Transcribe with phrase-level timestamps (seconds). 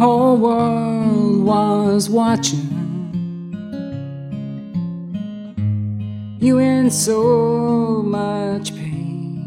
[0.00, 2.68] Whole world was watching.
[6.40, 9.44] You in so much pain.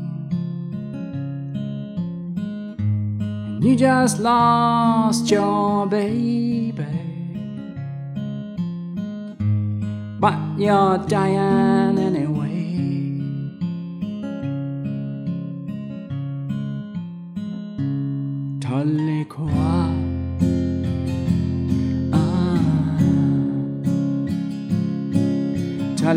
[3.55, 6.85] And you just lost your baby.
[10.19, 12.22] But you're dying anyway.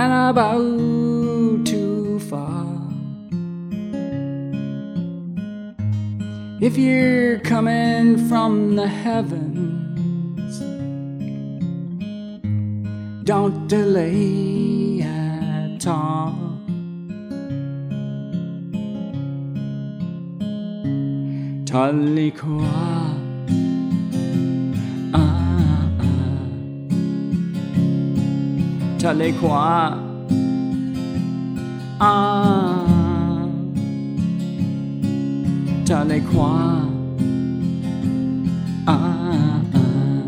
[0.00, 2.66] and about too far.
[6.62, 10.52] If you're coming from the heavens,
[13.24, 16.38] don't delay at all.
[21.66, 22.30] Tali
[29.00, 29.96] Tali quoi?
[31.98, 32.84] Ah.
[35.86, 36.84] Tali quoi?
[38.86, 39.16] Ah,
[39.72, 40.20] ah.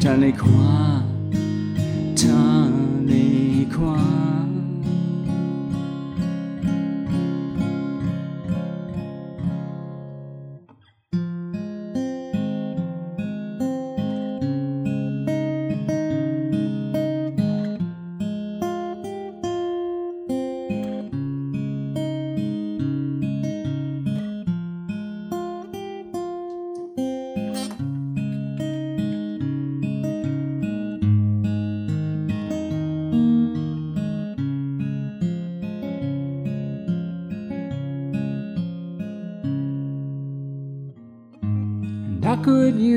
[0.00, 1.02] Tali quoi?
[2.16, 2.55] Tali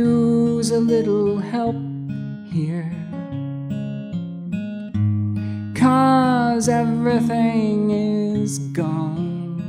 [0.10, 1.76] use a little help
[2.52, 2.92] here.
[5.76, 9.62] Cause everything is gone.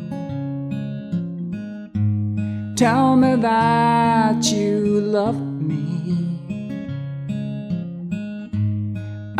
[2.77, 5.41] Tell me that you love
[5.71, 5.79] me.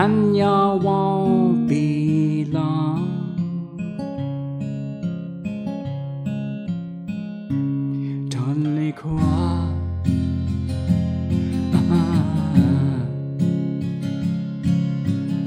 [0.03, 0.57] And you
[0.87, 1.40] won't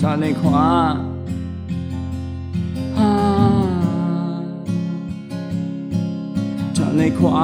[0.05, 0.67] ถ้าในขวา
[6.77, 7.43] ถ้าในขวา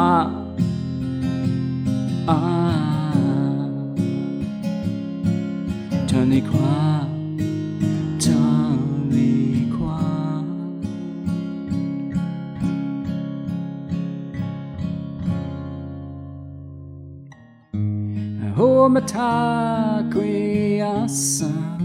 [6.10, 6.76] ถ้าในขวา
[8.24, 8.44] ถ้า
[9.10, 9.16] ใน
[9.76, 10.02] ขวา
[18.56, 18.60] โอ
[18.94, 19.36] มาทา
[20.14, 20.38] กวี
[20.82, 20.84] ย
[21.36, 21.79] สั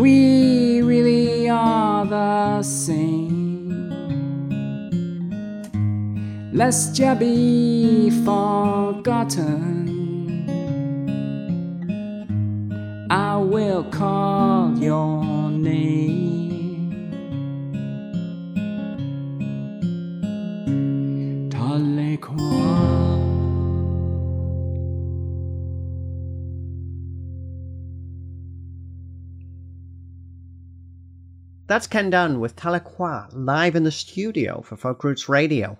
[0.00, 3.90] We really are the same.
[6.54, 9.44] Lest you be forgotten,
[13.10, 16.29] I will call your name.
[31.70, 35.78] That's Ken Dunn with Tahlequah live in the studio for Folk Roots Radio.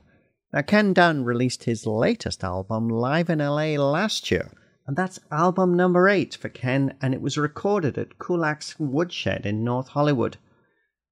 [0.53, 4.53] Now, Ken Dunn released his latest album live in LA last year,
[4.87, 9.65] and that's album number eight for Ken, and it was recorded at Kulak's Woodshed in
[9.65, 10.37] North Hollywood.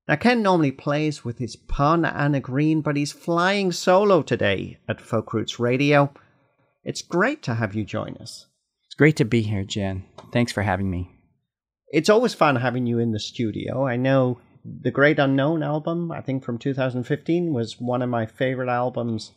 [0.06, 5.00] Now, Ken normally plays with his pun Anna Green, but he's flying solo today at
[5.00, 6.14] Folk Roots Radio.
[6.84, 8.46] It's great to have you join us.
[8.86, 10.04] It's great to be here, Jen.
[10.32, 11.10] Thanks for having me.
[11.90, 13.84] It's always fun having you in the studio.
[13.84, 14.38] I know
[14.82, 19.32] the Great Unknown album, I think from 2015, was one of my favorite albums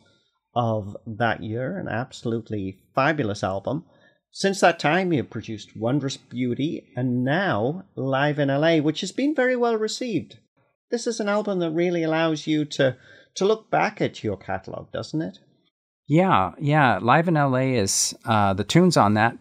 [0.54, 3.84] of that year, an absolutely fabulous album.
[4.30, 9.34] Since that time, you've produced Wondrous Beauty and now Live in LA, which has been
[9.34, 10.38] very well received.
[10.90, 12.96] this is an album that really allows you to
[13.34, 15.38] to look back at your catalog, doesn't it?
[16.06, 16.98] Yeah, yeah.
[17.00, 19.38] Live in LA is uh, the tunes on that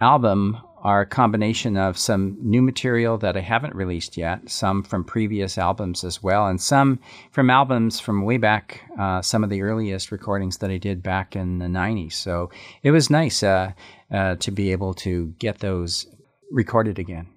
[0.00, 5.02] album are a combination of some new material that I haven't released yet, some from
[5.02, 7.00] previous albums as well, and some
[7.32, 11.34] from albums from way back, uh, some of the earliest recordings that I did back
[11.34, 12.12] in the 90s.
[12.12, 12.50] So
[12.82, 13.72] it was nice uh,
[14.12, 16.06] uh, to be able to get those
[16.52, 17.28] recorded again.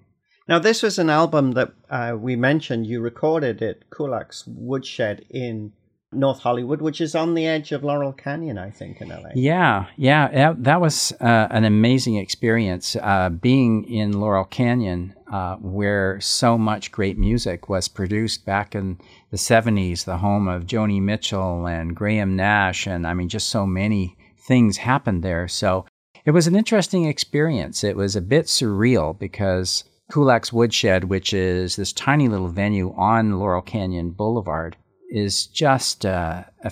[0.46, 5.72] Now, this was an album that uh, we mentioned you recorded at Kulak's Woodshed in
[6.12, 9.30] North Hollywood, which is on the edge of Laurel Canyon, I think, in LA.
[9.34, 12.96] Yeah, yeah, that was uh, an amazing experience.
[12.96, 18.98] Uh, being in Laurel Canyon, uh, where so much great music was produced back in
[19.30, 23.66] the 70s, the home of Joni Mitchell and Graham Nash, and I mean, just so
[23.66, 25.46] many things happened there.
[25.46, 25.84] So
[26.24, 27.84] it was an interesting experience.
[27.84, 33.38] It was a bit surreal because Kulak's Woodshed, which is this tiny little venue on
[33.38, 34.76] Laurel Canyon Boulevard,
[35.08, 36.70] is just uh, a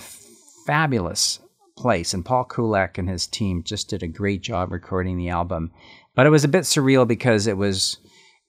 [0.65, 1.39] fabulous
[1.77, 2.13] place.
[2.13, 5.71] And Paul Kulak and his team just did a great job recording the album.
[6.15, 7.97] But it was a bit surreal because it was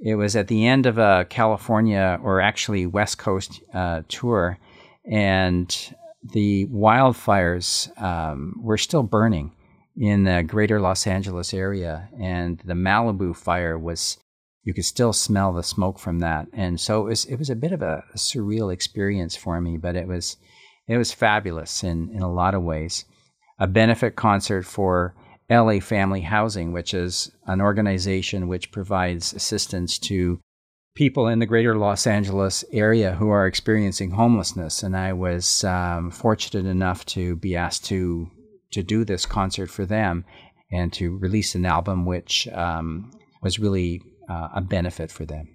[0.00, 4.58] it was at the end of a California or actually West Coast uh, tour,
[5.04, 5.94] and
[6.32, 9.52] the wildfires um, were still burning
[9.96, 14.18] in the greater Los Angeles area, and the Malibu fire was
[14.64, 16.46] you could still smell the smoke from that.
[16.52, 19.96] And so it was it was a bit of a, surreal experience for me, but
[19.96, 20.36] it was
[20.86, 23.04] it was fabulous in, in a lot of ways.
[23.58, 25.14] A benefit concert for
[25.50, 30.40] LA Family Housing, which is an organization which provides assistance to
[30.94, 34.82] people in the greater Los Angeles area who are experiencing homelessness.
[34.82, 38.30] And I was um, fortunate enough to be asked to
[38.70, 40.26] to do this concert for them
[40.70, 43.10] and to release an album which um,
[43.42, 45.48] was really uh, a benefit for them.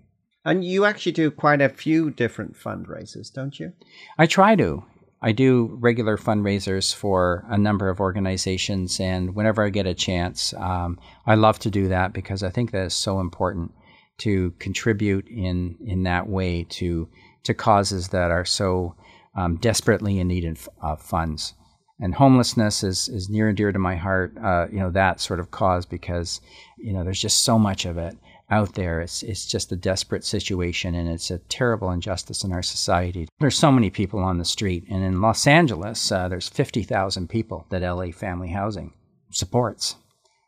[0.46, 3.74] And you actually do quite a few different fundraisers, don't you?
[4.18, 4.84] I try to.
[5.22, 10.54] I do regular fundraisers for a number of organizations, and whenever I get a chance,
[10.56, 13.72] um, I love to do that because I think that is so important
[14.18, 17.08] to contribute in in that way to
[17.44, 18.96] to causes that are so
[19.36, 21.54] um, desperately in need of uh, funds.
[22.00, 24.36] And homelessness is is near and dear to my heart.
[24.38, 26.42] Uh, you know that sort of cause because
[26.78, 28.18] you know there's just so much of it,
[28.50, 29.02] out there.
[29.02, 33.28] It's, it's just a desperate situation and it's a terrible injustice in our society.
[33.40, 34.86] There's so many people on the street.
[34.90, 38.94] And in Los Angeles, uh, there's 50,000 people that LA Family Housing
[39.32, 39.96] supports.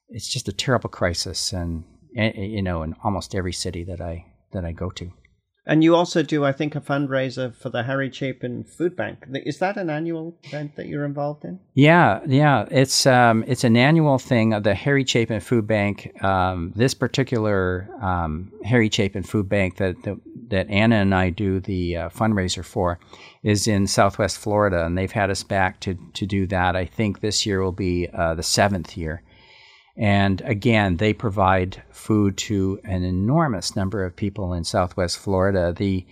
[0.10, 1.84] It's just a terrible crisis and,
[2.14, 5.12] you know, in almost every city that I, that I go to.
[5.68, 9.26] And you also do, I think, a fundraiser for the Harry Chapin Food Bank.
[9.34, 11.60] Is that an annual event that you're involved in?
[11.74, 12.68] Yeah, yeah.
[12.70, 16.24] It's um, it's an annual thing of the Harry Chapin Food Bank.
[16.24, 20.18] Um, this particular um, Harry Chapin Food Bank that, that,
[20.50, 23.00] that Anna and I do the uh, fundraiser for
[23.42, 26.76] is in Southwest Florida, and they've had us back to to do that.
[26.76, 29.24] I think this year will be uh, the seventh year.
[29.98, 35.74] And again, they provide food to an enormous number of people in Southwest Florida.
[35.76, 36.06] The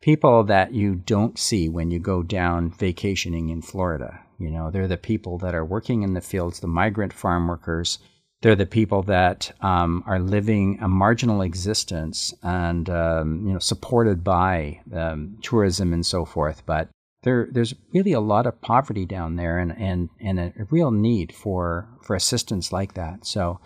[0.00, 4.20] people that you don't see when you go down vacationing in Florida.
[4.38, 7.98] You know, they're the people that are working in the fields, the migrant farm workers.
[8.42, 14.24] They're the people that um, are living a marginal existence and um, you know supported
[14.24, 16.62] by um, tourism and so forth.
[16.64, 16.88] But
[17.22, 21.34] there there's really a lot of poverty down there and and and a, real need
[21.34, 23.26] for for assistance like that.
[23.26, 23.60] So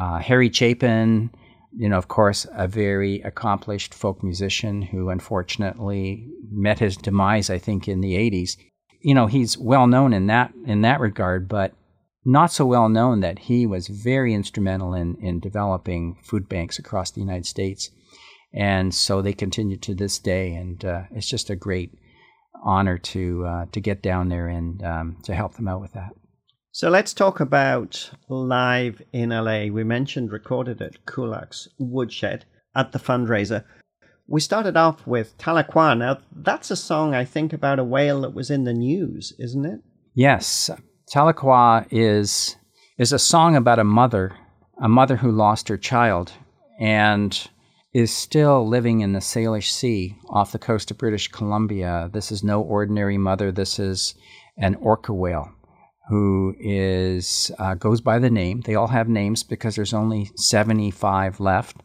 [0.00, 1.30] uh, Harry Chapin,
[1.76, 7.58] you know, of course, a very accomplished folk musician who unfortunately met his demise, I
[7.58, 8.56] think, in the '80s.
[9.00, 11.74] You know, he's well known in that in that regard, but
[12.24, 17.12] not so well known that he was very instrumental in in developing food banks across
[17.12, 17.88] the United States,
[18.52, 21.92] and so they continue to this day, and uh, it's just a great
[22.62, 26.10] honor to uh, to get down there and um, to help them out with that.
[26.72, 29.66] So let's talk about live in LA.
[29.66, 32.44] We mentioned recorded at Kulak's Woodshed
[32.74, 33.64] at the fundraiser.
[34.28, 35.98] We started off with Tahlequah.
[35.98, 39.64] Now that's a song I think about a whale that was in the news, isn't
[39.64, 39.80] it?
[40.14, 40.70] Yes,
[41.12, 42.56] Tahlequah is
[42.98, 44.36] is a song about a mother,
[44.80, 46.32] a mother who lost her child,
[46.80, 47.48] and
[47.96, 52.10] is still living in the Salish Sea off the coast of British Columbia.
[52.12, 53.50] This is no ordinary mother.
[53.50, 54.14] This is
[54.58, 55.50] an orca whale
[56.10, 58.60] who is uh, goes by the name.
[58.60, 61.78] They all have names because there's only 75 left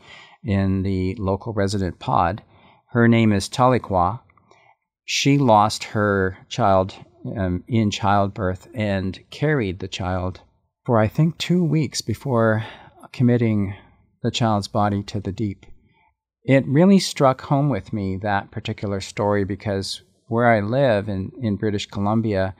[0.43, 2.43] in the local resident pod.
[2.89, 4.19] Her name is Tahlequah.
[5.05, 6.93] She lost her child
[7.37, 10.41] um, in childbirth and carried the child
[10.85, 12.65] for I think two weeks before
[13.13, 13.75] committing
[14.23, 15.65] the child's body to the deep.
[16.43, 21.55] It really struck home with me that particular story because where I live in, in
[21.57, 22.55] British Columbia,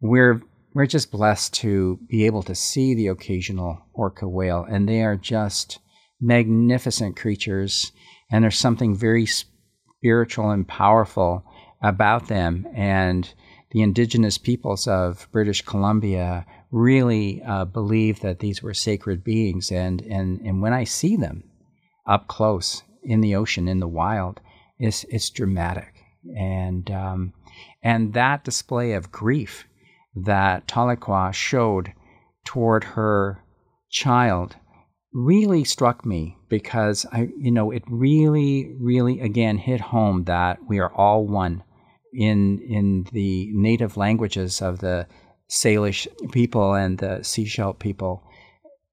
[0.00, 0.42] we're
[0.74, 5.16] we're just blessed to be able to see the occasional orca whale, and they are
[5.16, 5.78] just
[6.20, 7.92] magnificent creatures.
[8.30, 11.44] And there's something very spiritual and powerful
[11.82, 12.66] about them.
[12.74, 13.32] And
[13.70, 19.70] the indigenous peoples of British Columbia really uh, believe that these were sacred beings.
[19.70, 21.44] And, and, and when I see them
[22.06, 24.40] up close in the ocean, in the wild,
[24.78, 25.94] it's, it's dramatic.
[26.36, 27.32] And, um,
[27.82, 29.64] and that display of grief
[30.14, 31.92] that Tahlequah showed
[32.44, 33.42] toward her
[33.90, 34.56] child
[35.12, 40.78] really struck me because I, you know, it really, really again hit home that we
[40.78, 41.62] are all one
[42.12, 45.06] in in the native languages of the
[45.50, 48.22] Salish people and the Sechelt people.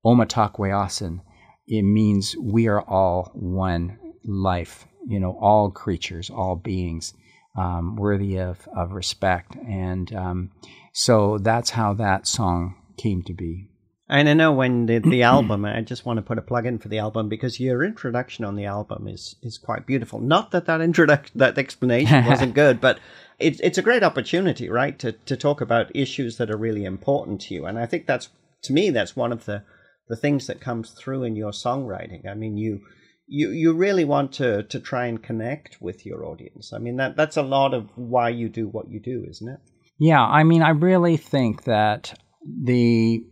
[0.05, 1.21] Omatakweasin,
[1.67, 7.13] it means we are all one life, you know, all creatures, all beings
[7.57, 9.55] um, worthy of, of respect.
[9.55, 10.51] And um,
[10.91, 13.69] so that's how that song came to be.
[14.09, 16.77] And I know when the, the album, I just want to put a plug in
[16.77, 20.19] for the album because your introduction on the album is is quite beautiful.
[20.19, 22.99] Not that that introduction, that explanation wasn't good, but
[23.39, 27.41] it's it's a great opportunity, right, to to talk about issues that are really important
[27.41, 27.65] to you.
[27.65, 28.29] And I think that's
[28.63, 29.63] to me that's one of the
[30.09, 32.27] the things that comes through in your songwriting.
[32.27, 32.81] I mean, you
[33.27, 36.73] you you really want to to try and connect with your audience.
[36.73, 39.59] I mean, that that's a lot of why you do what you do, isn't it?
[39.99, 43.25] Yeah, I mean, I really think that the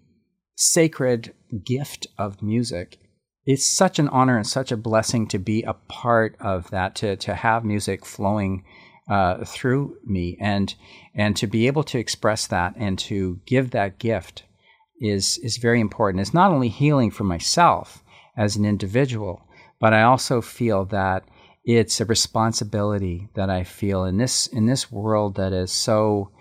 [0.55, 1.33] sacred
[1.65, 3.00] gift of music
[3.45, 7.15] it's such an honor and such a blessing to be a part of that to
[7.17, 8.63] to have music flowing
[9.10, 10.75] uh, through me and
[11.15, 14.43] and to be able to express that and to give that gift
[15.01, 16.21] is is very important.
[16.21, 18.03] It's not only healing for myself
[18.38, 19.41] as an individual,
[19.82, 21.26] but I also feel that
[21.66, 26.32] it's a responsibility that I feel in this in this world that is so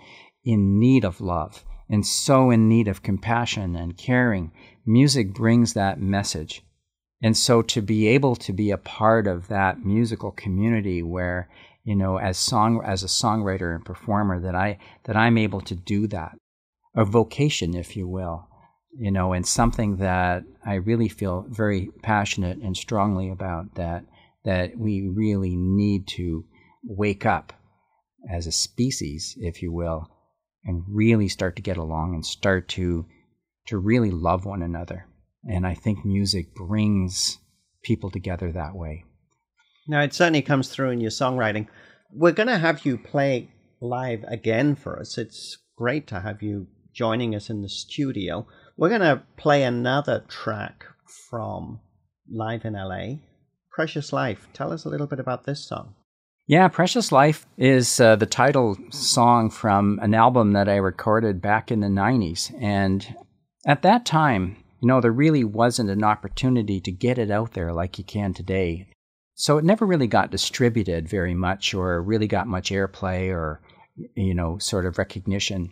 [0.45, 4.51] in need of love and so in need of compassion and caring,
[4.85, 6.63] music brings that message.
[7.21, 11.49] And so to be able to be a part of that musical community where,
[11.83, 15.75] you know, as song as a songwriter and performer that I that I'm able to
[15.75, 16.37] do that.
[16.95, 18.47] A vocation, if you will.
[18.97, 24.05] You know, and something that I really feel very passionate and strongly about that
[24.43, 26.45] that we really need to
[26.83, 27.53] wake up
[28.29, 30.09] as a species, if you will,
[30.65, 33.05] and really start to get along and start to
[33.67, 35.05] to really love one another.
[35.47, 37.37] And I think music brings
[37.83, 39.03] people together that way.
[39.87, 41.67] Now it certainly comes through in your songwriting.
[42.11, 45.17] We're going to have you play live again for us.
[45.17, 48.47] It's great to have you joining us in the studio.
[48.81, 50.85] We're going to play another track
[51.29, 51.81] from
[52.27, 53.17] Live in LA.
[53.69, 54.47] Precious Life.
[54.53, 55.93] Tell us a little bit about this song.
[56.47, 61.69] Yeah, Precious Life is uh, the title song from an album that I recorded back
[61.69, 62.51] in the 90s.
[62.59, 63.15] And
[63.67, 67.71] at that time, you know, there really wasn't an opportunity to get it out there
[67.73, 68.87] like you can today.
[69.35, 73.61] So it never really got distributed very much or really got much airplay or,
[74.15, 75.71] you know, sort of recognition.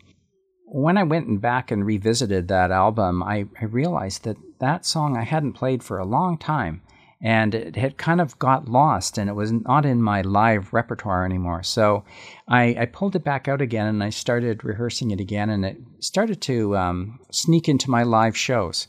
[0.71, 5.23] When I went back and revisited that album, I, I realized that that song I
[5.23, 6.81] hadn't played for a long time
[7.21, 11.25] and it had kind of got lost and it was not in my live repertoire
[11.25, 11.63] anymore.
[11.63, 12.05] So
[12.47, 15.77] I, I pulled it back out again and I started rehearsing it again, and it
[15.99, 18.87] started to um, sneak into my live shows.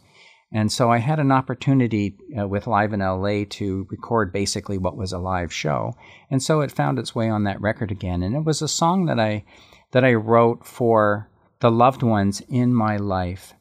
[0.53, 4.97] And so I had an opportunity uh, with Live in LA to record basically what
[4.97, 5.95] was a live show.
[6.29, 8.25] And so it found its way on that record again.
[8.25, 9.45] And it was a song that I
[9.93, 11.30] that I wrote for
[11.61, 13.55] the loved ones in my life.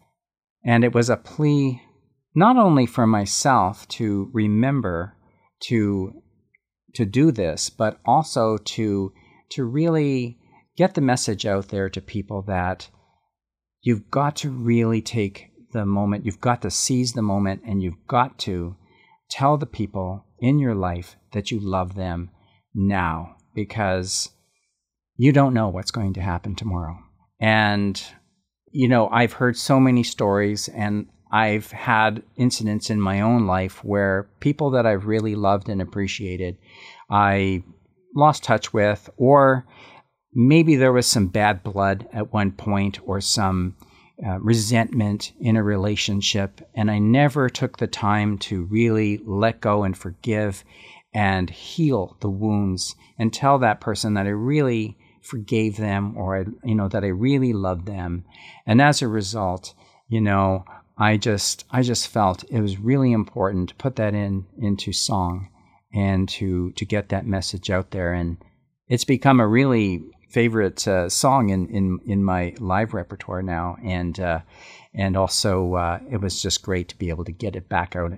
[0.64, 1.82] And it was a plea
[2.36, 5.16] not only for myself to remember
[5.62, 6.22] to
[6.96, 9.14] to do this, but also to
[9.52, 10.38] to really
[10.78, 12.90] get the message out there to people that
[13.82, 18.08] you've got to really take the moment, you've got to seize the moment, and you've
[18.08, 18.76] got to
[19.30, 22.30] tell the people in your life that you love them
[22.74, 24.30] now because
[25.16, 26.98] you don't know what's going to happen tomorrow.
[27.40, 28.02] And,
[28.72, 33.84] you know, I've heard so many stories, and I've had incidents in my own life
[33.84, 36.58] where people that I've really loved and appreciated,
[37.10, 37.64] I
[38.16, 39.66] lost touch with, or
[40.34, 43.76] maybe there was some bad blood at one point or some
[44.26, 49.84] uh, resentment in a relationship, and I never took the time to really let go
[49.84, 50.64] and forgive
[51.14, 56.46] and heal the wounds and tell that person that I really forgave them or I,
[56.64, 58.26] you know that I really loved them
[58.66, 59.74] and as a result
[60.08, 60.66] you know
[61.00, 65.48] I just I just felt it was really important to put that in into song
[65.94, 68.12] and to to get that message out there.
[68.12, 68.38] And
[68.88, 73.78] it's become a really favorite uh, song in, in in my live repertoire now.
[73.82, 74.42] And uh,
[74.94, 78.12] and also uh, it was just great to be able to get it back out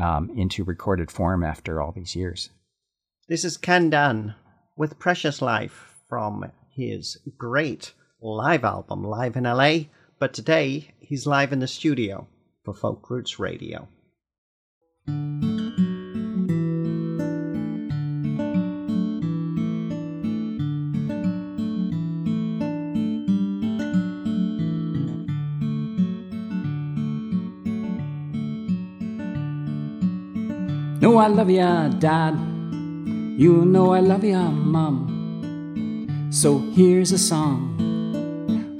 [0.00, 2.50] um, into recorded form after all these years.
[3.28, 4.36] This is Ken Dunn
[4.76, 9.90] with Precious Life from his great live album, Live in LA.
[10.18, 12.26] But today he's live in the studio
[12.64, 13.88] for Folk Roots Radio.
[31.04, 32.32] No, I love ya, Dad.
[33.36, 35.03] You know I love ya, Mom.
[36.44, 37.72] So here's a song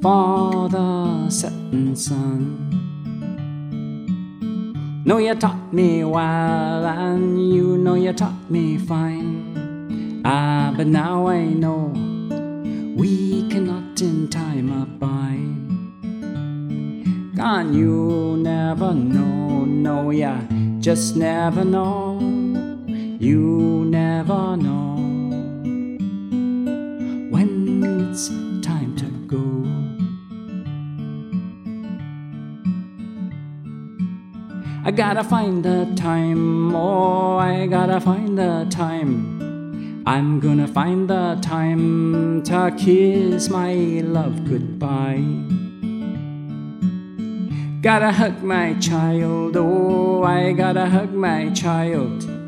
[0.02, 2.60] for the setting sun.
[5.06, 10.20] Know you taught me well, and you know you taught me fine.
[10.26, 11.88] Ah, but now I know
[12.98, 15.56] we cannot in time abide.
[17.40, 20.38] And you never know, no, yeah,
[20.80, 22.20] just never know.
[23.18, 24.93] You never know
[28.14, 28.28] it's
[28.64, 29.42] time to go.
[34.86, 40.04] I gotta find the time, oh, I gotta find the time.
[40.06, 43.74] I'm gonna find the time to kiss my
[44.04, 45.24] love goodbye.
[47.82, 52.43] Gotta hug my child, oh, I gotta hug my child.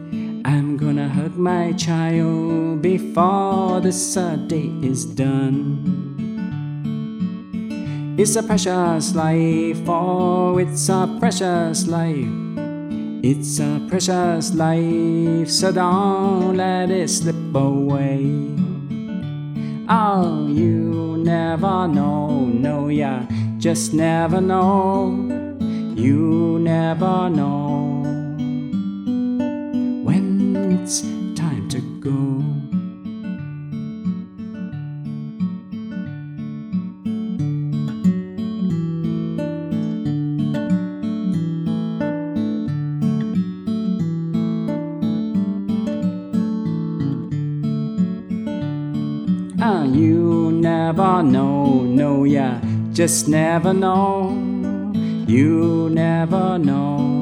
[0.46, 6.14] I'm gonna hug my child before this uh, day is done.
[8.16, 12.30] It's a precious life, oh, it's a precious life.
[13.24, 18.54] It's a precious life, so don't let it slip away.
[19.88, 23.26] Oh, you never know, no, yeah,
[23.58, 25.10] just never know.
[25.96, 27.85] You never know
[30.88, 31.00] it's
[31.34, 32.44] time to go.
[49.60, 52.60] Ah, you never know, no, yeah,
[52.92, 54.30] just never know.
[55.26, 57.15] You never know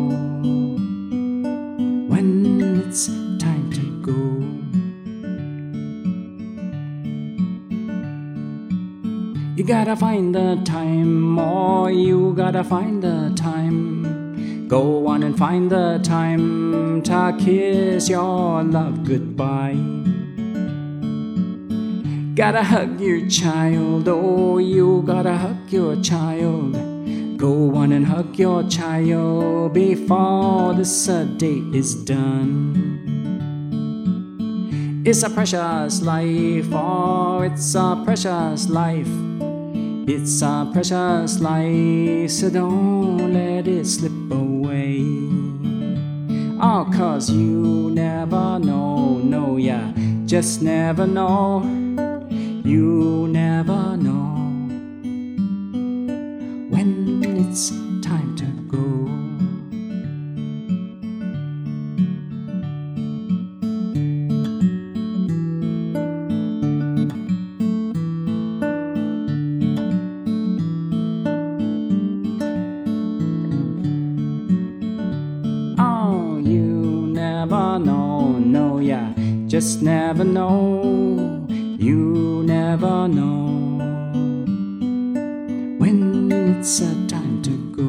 [9.64, 14.68] You gotta find the time, or you gotta find the time.
[14.68, 19.78] Go on and find the time to kiss your love goodbye.
[22.34, 26.74] Gotta hug your child, oh, you gotta hug your child.
[27.38, 32.92] Go on and hug your child before this day is done.
[35.06, 39.08] It's a precious life, oh, it's a precious life.
[40.06, 45.00] It's a precious life, so don't let it slip away.
[46.60, 49.94] Oh, cause you never know, no, yeah,
[50.26, 51.62] just never know.
[52.64, 54.34] You never know
[56.68, 57.70] when it's
[86.66, 87.82] it's a time to go.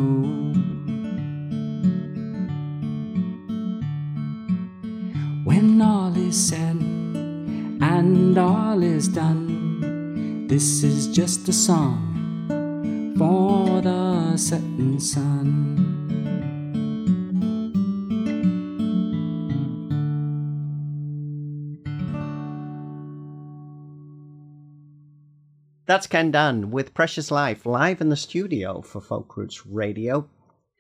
[5.46, 14.36] When all is said and all is done, this is just a song for the
[14.36, 15.85] setting sun.
[25.96, 30.28] That's Ken Dunn with Precious Life live in the studio for Folk Roots Radio.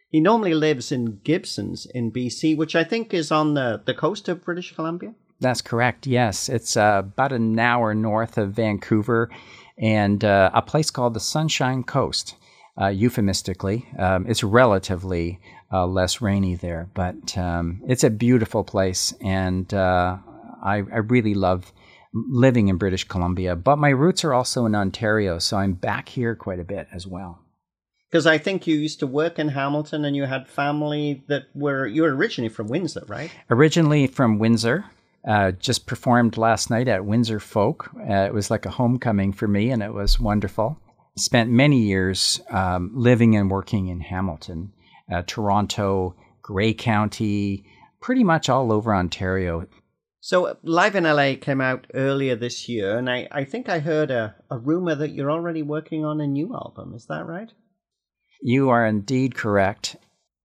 [0.09, 4.27] He normally lives in Gibsons in BC, which I think is on the, the coast
[4.27, 5.15] of British Columbia.
[5.39, 6.49] That's correct, yes.
[6.49, 9.29] It's uh, about an hour north of Vancouver
[9.77, 12.35] and uh, a place called the Sunshine Coast.
[12.79, 13.87] uh, euphemistically.
[13.97, 15.39] Um, it's relatively
[15.71, 20.17] uh, less rainy there, but um, it's a beautiful place, and uh,
[20.61, 21.71] I, I, really love
[22.15, 23.55] living in British Columbia.
[23.55, 27.05] But my roots are also in Ontario, so I'm back here quite a bit as
[27.05, 27.39] well.
[28.09, 31.85] Because I think you used to work in Hamilton, and you had family that were
[31.85, 33.31] you were originally from Windsor, right?
[33.49, 34.85] Originally from Windsor.
[35.27, 37.89] Uh, just performed last night at Windsor Folk.
[37.97, 40.79] Uh, it was like a homecoming for me, and it was wonderful
[41.15, 44.71] spent many years um, living and working in Hamilton,
[45.11, 47.65] uh, Toronto, Grey County,
[48.01, 49.65] pretty much all over Ontario.
[50.25, 54.09] So, Live in LA came out earlier this year, and I, I think I heard
[54.09, 56.95] a, a rumor that you're already working on a new album.
[56.95, 57.51] Is that right?
[58.41, 59.97] You are indeed correct.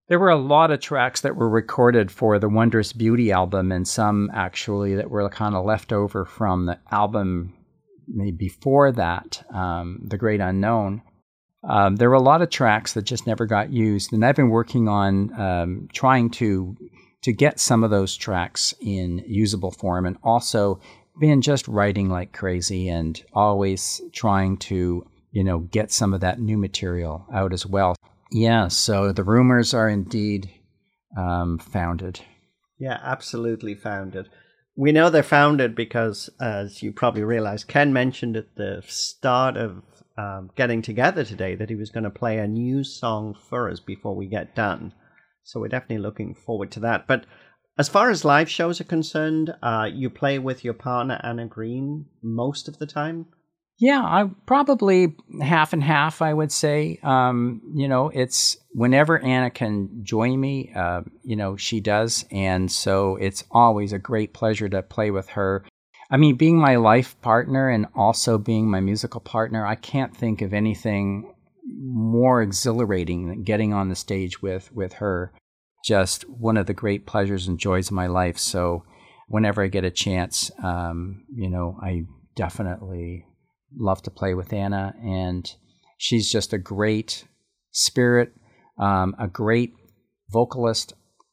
[0.09, 3.89] There were a lot of tracks that were recorded for the Wondrous Beauty album, and
[3.89, 7.55] some actually that were kind of left over from the album
[8.37, 11.01] before that, um, The Great Unknown,
[11.67, 14.51] um, there were a lot of tracks that just never got used, and I've been
[14.51, 16.77] working on um, trying to
[17.23, 20.81] to get some of those tracks in usable form, and also
[21.19, 26.41] been just writing like crazy, and always trying to you know get some of that
[26.41, 27.95] new material out as well.
[28.33, 30.51] Yeah, so the rumors are indeed
[31.17, 32.21] um, founded.
[32.79, 34.29] Yeah, absolutely founded.
[34.77, 39.83] We know they're founded because, as you probably realize, Ken mentioned at the start of
[40.17, 43.81] um, getting together today that he was going to play a new song for us
[43.81, 44.95] before we get done.
[45.43, 47.07] So we're definitely looking forward to that.
[47.07, 47.25] But
[47.79, 52.07] as far as live shows are concerned, uh, you play with your partner Anna Green
[52.23, 53.27] most of the time.
[53.79, 56.21] Yeah, I probably half and half.
[56.21, 56.99] I would say.
[57.03, 62.71] Um, you know, it's whenever Anna can join me, uh, you know, she does, and
[62.71, 65.65] so it's always a great pleasure to play with her.
[66.11, 70.43] I mean, being my life partner and also being my musical partner, I can't think
[70.43, 71.33] of anything
[71.79, 75.33] more exhilarating than getting on the stage with with her.
[75.85, 78.39] Just one of the great pleasures and joys of my life.
[78.39, 78.85] So,
[79.29, 82.05] whenever I get a chance, um, you know, I
[82.37, 83.25] definitely
[83.77, 85.51] love to play with Anna, and
[85.97, 87.25] she's just a great
[87.71, 88.33] spirit,
[88.79, 89.73] um, a great
[90.31, 90.93] vocalist,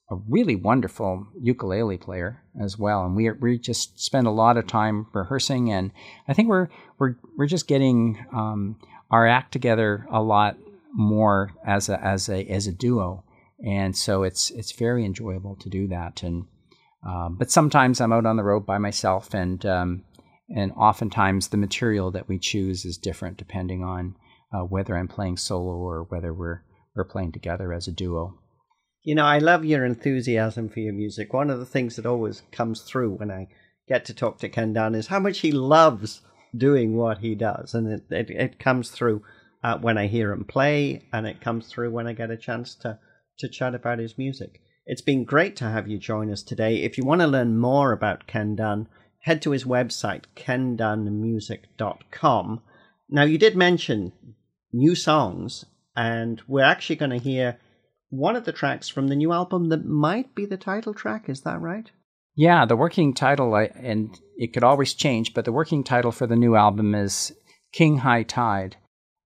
[0.10, 3.06] a really wonderful ukulele player as well.
[3.06, 5.91] And we we just spend a lot of time rehearsing, and
[6.28, 6.69] I think we're
[7.00, 8.78] we're we're just getting um,
[9.12, 10.58] our act together a lot
[10.93, 13.24] more as a as a as a duo,
[13.65, 16.24] and so it's it's very enjoyable to do that.
[16.24, 16.46] And
[17.08, 20.04] um, but sometimes I'm out on the road by myself, and um,
[20.50, 24.15] and oftentimes the material that we choose is different depending on
[24.54, 26.63] uh, whether I'm playing solo or whether we're
[26.96, 28.39] we're playing together as a duo.
[29.04, 31.32] You know, I love your enthusiasm for your music.
[31.32, 33.48] One of the things that always comes through when I
[33.88, 36.22] get to talk to Ken Dunn is how much he loves
[36.55, 39.23] doing what he does, and it it, it comes through
[39.63, 42.73] uh, when I hear him play, and it comes through when I get a chance
[42.75, 42.99] to
[43.39, 44.62] to chat about his music.
[44.86, 46.77] It's been great to have you join us today.
[46.77, 48.88] If you want to learn more about Ken Dunn,
[49.19, 52.62] head to his website, kendunnmusic.com.
[53.10, 54.13] Now, you did mention
[54.71, 57.60] new songs, and we're actually going to hear
[58.10, 61.27] one of the tracks from the new album that might be the title track.
[61.27, 61.91] Is that right?
[62.38, 66.36] Yeah, the working title, and it could always change, but the working title for the
[66.36, 67.34] new album is
[67.73, 68.78] King High Tide.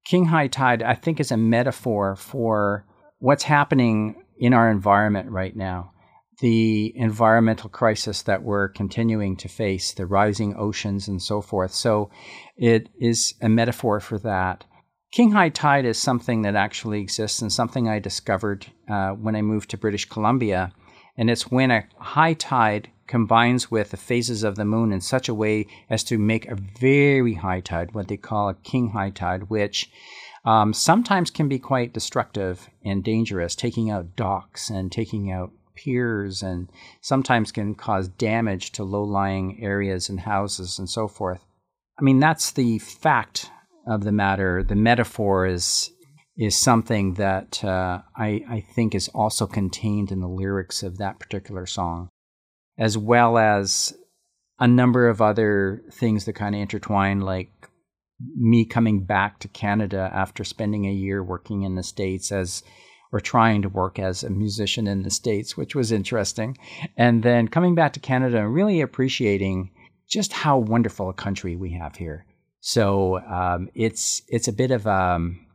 [0.06, 2.86] King High Tide, I think, is a metaphor for
[3.20, 5.92] what's happening in our environment right now
[6.42, 11.72] the environmental crisis that we're continuing to face, the rising oceans and so forth.
[11.72, 12.10] So
[12.58, 14.66] it is a metaphor for that.
[15.12, 19.44] King High Tide is something that actually exists and something I discovered uh, when I
[19.44, 20.74] moved to British Columbia.
[21.16, 25.28] And it's when a high tide combines with the phases of the moon in such
[25.28, 29.10] a way as to make a very high tide, what they call a king high
[29.10, 29.92] tide, which
[30.46, 36.42] um, sometimes can be quite destructive and dangerous, taking out docks and taking out piers
[36.42, 36.70] and
[37.02, 41.42] sometimes can cause damage to low lying areas and houses and so forth.
[42.00, 43.52] I mean, that's the fact
[43.86, 44.64] of the matter.
[44.64, 45.92] The metaphor is
[46.38, 51.20] is something that uh, I, I think is also contained in the lyrics of that
[51.20, 52.10] particular song,
[52.78, 53.94] as well as
[54.60, 57.50] a number of other things that kind of intertwine, like
[58.36, 62.64] me coming back to Canada after spending a year working in the States as
[63.12, 66.58] or trying to work as a musician in the States, which was interesting.
[66.96, 69.72] And then coming back to Canada and really appreciating
[70.08, 72.26] just how wonderful a country we have here.
[72.62, 75.46] So um, it's it's a bit of a um,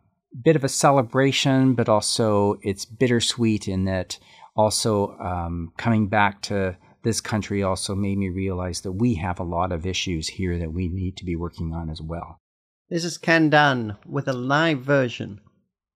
[0.42, 4.18] bit of a celebration, but also it's bittersweet in that
[4.56, 6.76] also um, coming back to
[7.06, 10.72] this country also made me realize that we have a lot of issues here that
[10.72, 12.40] we need to be working on as well.
[12.90, 15.40] This is Ken Dunn with a live version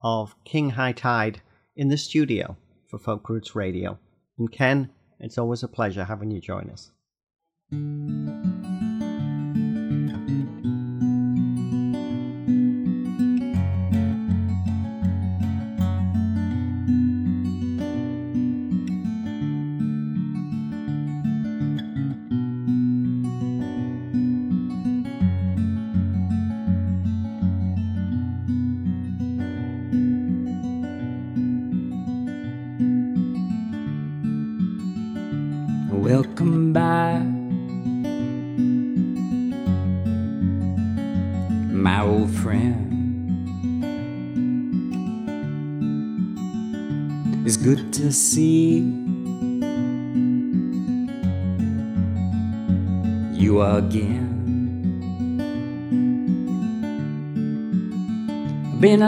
[0.05, 1.43] of King High Tide
[1.75, 2.57] in the studio
[2.89, 3.99] for Folk Roots Radio.
[4.39, 6.93] And Ken, it's always a pleasure having you join us.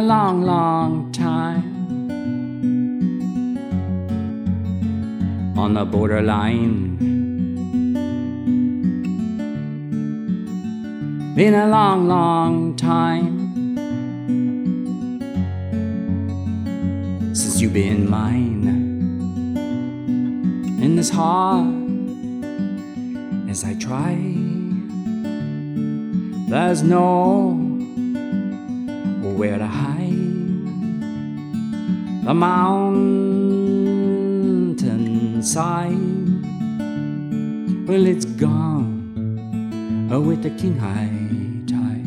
[0.02, 1.62] A long, long time
[5.56, 6.96] on the borderline.
[11.36, 13.54] Been a long, long time
[17.32, 18.66] since you've been mine.
[20.82, 21.72] In this heart,
[23.48, 24.16] as I try,
[26.48, 27.61] there's no
[29.36, 30.12] where to hide.
[32.24, 33.48] The mountainside,
[37.88, 38.92] well, it's gone
[40.26, 41.08] with the king high
[41.66, 42.06] tide.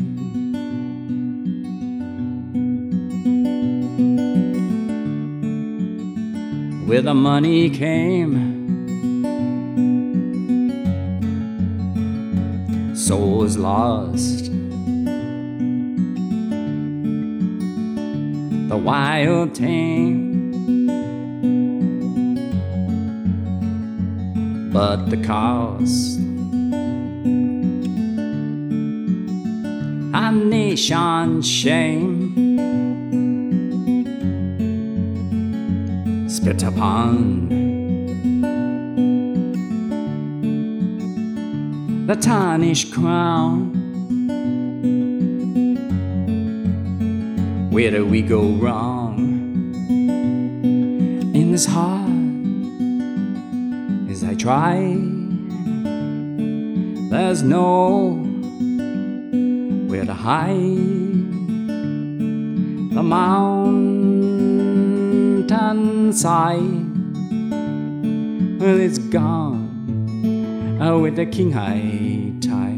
[6.88, 8.54] Where the money came,
[12.94, 14.45] souls lost.
[18.76, 20.52] The wild tame,
[24.70, 26.18] but the cost.
[30.12, 32.34] a nation's shame.
[36.28, 37.48] Spit upon
[42.06, 43.85] the tarnished crown.
[47.76, 49.18] Where do we go wrong
[51.34, 52.08] in this heart
[54.10, 54.96] as I try?
[57.10, 58.14] There's no
[59.88, 60.54] where to hide.
[62.94, 63.78] The mountainside,
[68.58, 72.75] well, it's gone oh, with the king high tide.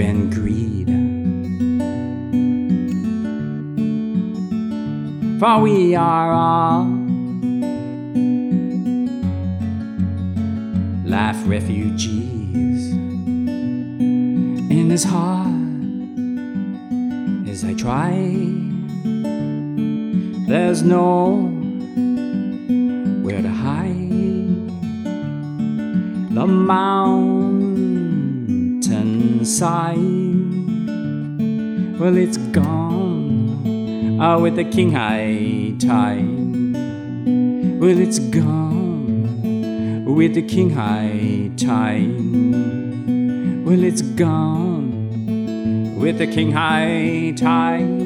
[0.00, 0.88] And greed.
[5.40, 6.84] For we are all
[11.04, 12.92] life refugees
[14.70, 15.46] in this heart
[17.48, 18.12] as I try.
[20.48, 21.36] There's no
[23.22, 23.96] where to hide.
[26.34, 26.46] The
[29.60, 29.98] mountainside,
[31.98, 36.24] well, it's gone ah, with the king high tide.
[37.80, 42.18] Well, it's gone with the king high tide.
[43.64, 47.97] Well, it's gone with the king high tide.